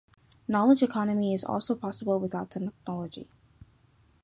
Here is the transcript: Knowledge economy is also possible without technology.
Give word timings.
Knowledge 0.47 0.81
economy 0.81 1.31
is 1.31 1.43
also 1.43 1.75
possible 1.75 2.19
without 2.19 2.49
technology. 2.49 3.29